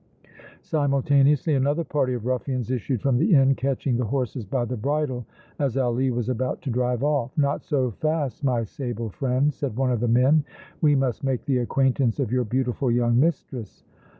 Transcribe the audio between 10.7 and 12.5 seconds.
"We must make the acquaintance of your